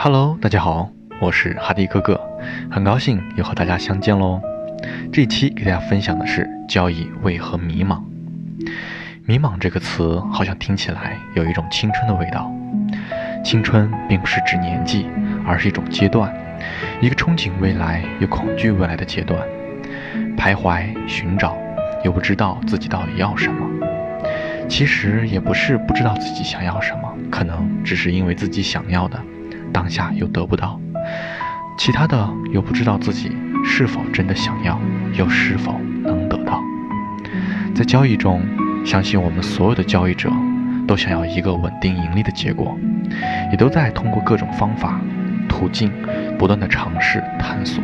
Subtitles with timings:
[0.00, 2.20] Hello，大家好，我是哈迪哥哥，
[2.70, 4.40] 很高兴又和大家相见喽。
[5.12, 8.00] 这一期给大家分享的是交易为何迷茫。
[9.26, 12.48] 迷茫这个词好像听起来有一种青春的味道。
[13.44, 15.08] 青春并不是指年纪，
[15.44, 16.32] 而是一种阶段，
[17.00, 19.40] 一个憧憬未来又恐惧未来的阶段。
[20.36, 21.56] 徘徊寻找，
[22.04, 23.68] 又不知道自己到底要什么。
[24.68, 29.20] 其实也不是不知道自己想要什么，可能只是因为自己想要的，
[29.72, 30.80] 当下又得不到。
[31.76, 33.30] 其他的又不知道自己
[33.64, 34.80] 是否真的想要，
[35.14, 36.60] 又是否能得到。
[37.74, 38.42] 在交易中，
[38.84, 40.28] 相信我们所有的交易者
[40.86, 42.76] 都想要一个稳定盈利的结果，
[43.50, 45.00] 也都在通过各种方法、
[45.48, 45.92] 途径
[46.36, 47.82] 不断的尝试探索。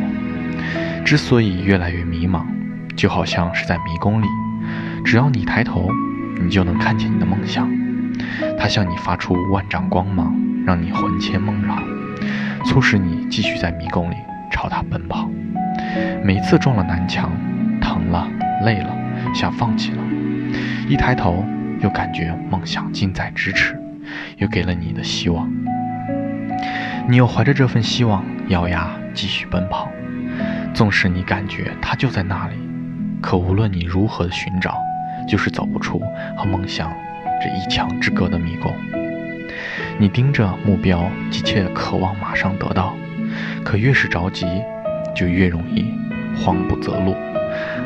[1.05, 2.43] 之所以越来越迷茫，
[2.97, 4.25] 就好像是在迷宫里，
[5.05, 5.89] 只要你抬头，
[6.41, 7.71] 你就能看见你的梦想，
[8.59, 10.35] 它向你发出万丈光芒，
[10.65, 11.77] 让你魂牵梦绕，
[12.65, 14.15] 促使你继续在迷宫里
[14.51, 15.29] 朝它奔跑。
[16.23, 17.31] 每次撞了南墙，
[17.79, 18.27] 疼了，
[18.63, 18.95] 累了，
[19.33, 19.97] 想放弃了，
[20.89, 21.45] 一抬头
[21.81, 23.79] 又感觉梦想近在咫尺，
[24.37, 25.47] 又给了你的希望。
[27.07, 29.87] 你又怀着这份希望，咬牙继续奔跑。
[30.73, 32.55] 纵使你感觉它就在那里，
[33.21, 34.77] 可无论你如何的寻找，
[35.29, 36.01] 就是走不出
[36.35, 36.91] 和梦想
[37.39, 38.73] 这一墙之隔的迷宫。
[39.97, 42.95] 你盯着目标，急切的渴望马上得到，
[43.63, 44.45] 可越是着急，
[45.15, 45.93] 就越容易
[46.35, 47.15] 慌不择路，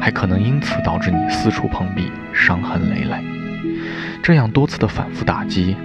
[0.01, 3.23] 还可能因此导致你四处碰壁，伤痕累累。
[4.23, 5.75] 这样多次的反复打击，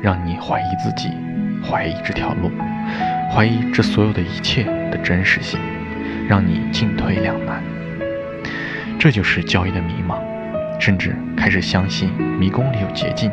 [0.00, 1.10] 让你怀疑自己，
[1.62, 2.50] 怀疑这条路，
[3.34, 5.58] 怀疑这所有的一切的真实性。
[6.28, 7.60] 让你进退两难，
[9.00, 10.20] 这就是交易的迷茫，
[10.78, 13.32] 甚至开始相信迷宫里有捷径，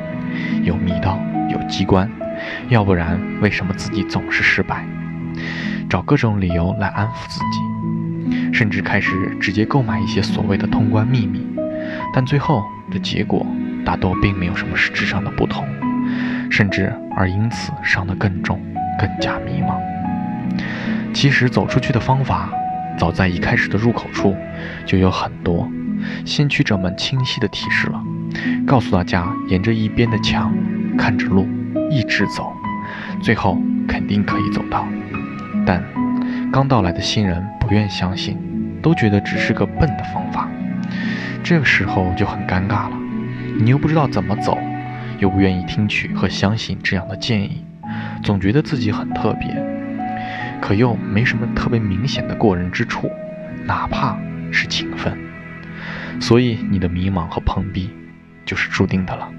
[0.64, 2.10] 有密道，有机关，
[2.70, 4.86] 要不然为什么自己总是失败？
[5.90, 11.46] 找各种理由来安抚自己，甚至开始直接购买一些所谓的通关秘密，
[12.14, 13.46] 但最后的结果
[13.86, 15.66] 大多并没有什么实质上的不同，
[16.50, 18.62] 甚至而因此伤得更重，
[19.00, 19.78] 更加迷茫。
[21.14, 22.50] 其实走出去的方法。
[22.98, 24.36] 早在一开始的入口处，
[24.84, 25.72] 就有很多
[26.26, 28.04] 先驱者们清晰的提示了，
[28.66, 30.54] 告诉大家沿着一边的墙，
[30.98, 31.48] 看着路，
[31.90, 32.54] 一直走，
[33.22, 34.88] 最后肯定可以走到。
[35.66, 35.84] 但
[36.52, 38.38] 刚到来的新人不愿相信，
[38.82, 40.50] 都觉得只是个笨的方法。
[41.44, 42.92] 这个时候就很尴尬了，
[43.60, 44.58] 你又不知道怎么走，
[45.20, 47.64] 又不愿意听取和相信这样的建议，
[48.24, 49.48] 总觉得自己很特别。
[50.60, 53.10] 可又没什么特别明显的过人之处，
[53.66, 54.18] 哪怕
[54.52, 55.18] 是勤奋，
[56.20, 57.90] 所以你的迷茫和碰壁
[58.48, 59.32] 就是注定的了。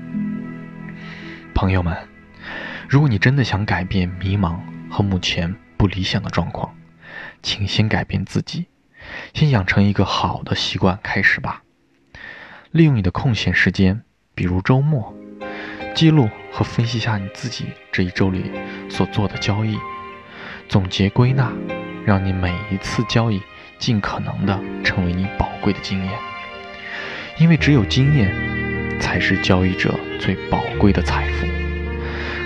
[1.52, 1.96] 朋友们，
[2.88, 6.76] 如果你真的想改变迷茫和目前不理想的状况，
[7.42, 8.66] 请先改变自己，
[9.34, 11.62] 先养成一个好的习惯开始吧。
[12.70, 14.02] 利用你的空闲时间，
[14.34, 15.12] 比如周末，
[15.94, 18.52] 记录和分析下你自己这一周里
[18.88, 19.76] 所做的交易。
[20.68, 21.50] 总结归纳，
[22.04, 23.42] 让你每一次交易
[23.78, 26.12] 尽可能的成为你宝贵的经验，
[27.38, 28.30] 因为只有经验
[28.98, 31.46] 才是交易者最宝贵的财富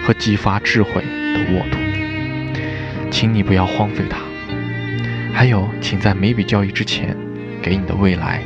[0.07, 1.79] 和激发智慧的沃土。
[3.11, 4.19] 请你不要荒废它。
[5.33, 7.17] 还有，请在每笔交易之前，
[7.61, 8.43] 给你的未来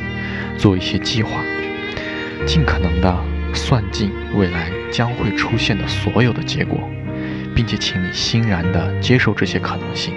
[0.56, 1.40] 做一些计划，
[2.46, 3.16] 尽可能的
[3.52, 6.88] 算尽未来将会出现的所有的结果。
[7.54, 10.12] 并且，请你欣然的接受这些可能性，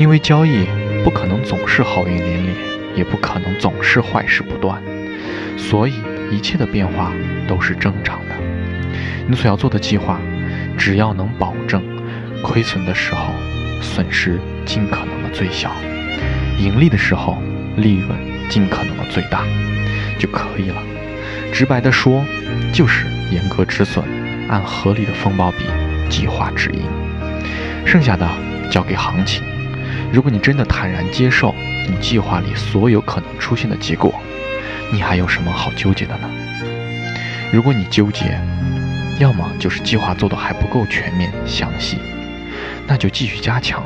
[0.00, 0.66] 因为交易
[1.04, 2.54] 不可能总是好运连连，
[2.96, 4.82] 也不可能总是坏事不断，
[5.58, 5.92] 所以
[6.32, 7.12] 一切的变化
[7.46, 8.34] 都是正常的。
[9.28, 10.18] 你所要做的计划，
[10.76, 11.82] 只要能保证
[12.42, 13.32] 亏损的时候
[13.80, 15.70] 损失尽可能的最小，
[16.58, 17.36] 盈利的时候
[17.76, 18.18] 利润
[18.48, 19.44] 尽可能的最大
[20.18, 20.82] 就可以了。
[21.52, 22.24] 直白的说，
[22.72, 24.02] 就是严格止损，
[24.48, 25.58] 按合理的风暴比。
[26.10, 26.82] 计划止盈，
[27.86, 28.28] 剩下的
[28.70, 29.42] 交给行情。
[30.12, 31.54] 如果你真的坦然接受
[31.88, 34.14] 你计划里所有可能出现的结果，
[34.92, 36.28] 你还有什么好纠结的呢？
[37.50, 38.38] 如果你纠结，
[39.18, 41.96] 要么就是计划做的还不够全面详细，
[42.86, 43.80] 那就继续加强；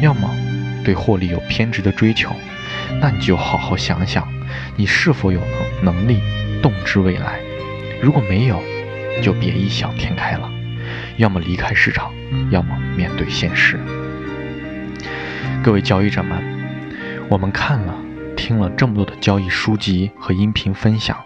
[0.00, 0.34] 要么
[0.82, 2.34] 对获利有偏执的追求，
[2.98, 4.26] 那你就好好想想，
[4.74, 5.38] 你是否有
[5.82, 6.22] 能能力
[6.62, 7.38] 动之未来。
[8.00, 8.62] 如果没有，
[9.22, 10.50] 就别异想天开了。
[11.18, 12.10] 要么离开市场，
[12.50, 13.78] 要么面对现实。
[15.62, 16.42] 各位交易者们，
[17.28, 17.94] 我们看了、
[18.46, 21.18] 听了这么多的交易书籍和音频分享，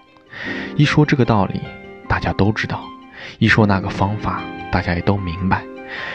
[0.75, 1.61] 一说这个道理，
[2.09, 2.79] 大家都知道；
[3.39, 4.41] 一说那个方法，
[4.73, 5.63] 大家也都明白。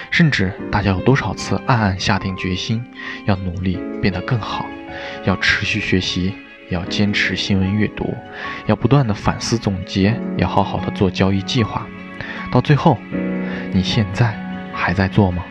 [0.10, 2.84] 甚至大家有多少次暗暗下定决心
[3.28, 4.66] 要努力变得更好，
[5.26, 6.34] 要持续学习，
[6.72, 8.12] 要坚持新闻阅读，
[8.66, 11.86] 要不断的反思总结，要好好的做交易计划。
[12.52, 12.98] 到最后，
[13.72, 14.36] 你现在
[14.74, 15.44] 还在做吗？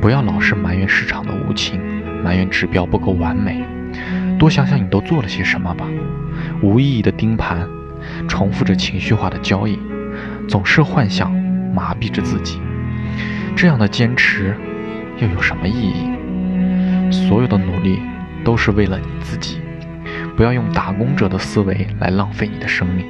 [0.00, 1.80] 不要老是埋怨市场的无情，
[2.22, 3.60] 埋怨指标不够完美，
[4.38, 5.86] 多想想你都做了些什么吧。
[6.62, 7.66] 无意义的盯盘，
[8.28, 9.78] 重复着情绪化的交易，
[10.48, 11.32] 总是幻想
[11.74, 12.60] 麻痹着自己，
[13.56, 14.54] 这样的坚持
[15.18, 17.10] 又有什么意义？
[17.10, 18.00] 所有的努力
[18.44, 19.58] 都是为了你自己，
[20.36, 23.06] 不要用打工者的思维来浪费你的生命。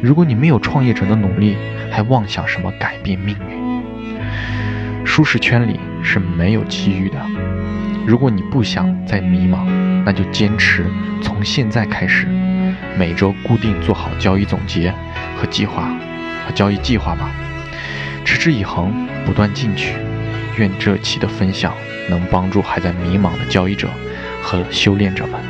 [0.00, 1.56] 如果你没有创业者的努力，
[1.90, 3.62] 还妄想什么改变命运？
[5.04, 7.16] 舒适圈里是没有机遇的。
[8.04, 9.64] 如果你不想再迷茫，
[10.04, 10.84] 那就坚持
[11.22, 12.26] 从现在开始，
[12.98, 14.92] 每周固定做好交易总结
[15.38, 15.94] 和计划
[16.44, 17.30] 和交易计划吧。
[18.24, 19.94] 持之以恒，不断进取。
[20.58, 21.72] 愿这期的分享
[22.10, 23.88] 能帮助还在迷茫的交易者
[24.42, 25.40] 和修炼者们。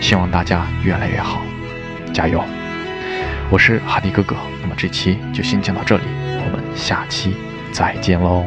[0.00, 1.42] 希望大家越来越好，
[2.12, 2.42] 加油！
[3.50, 7.36] 我是哈迪哥哥，那么这期就先讲到这里，我们下期
[7.70, 8.44] 再见喽。